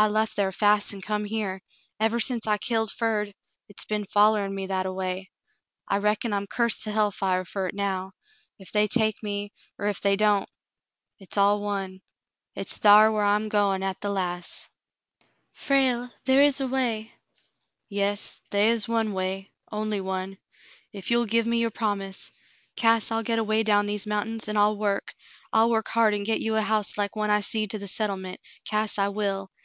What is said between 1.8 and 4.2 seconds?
Ever sence I killed Ferd, hit's be'n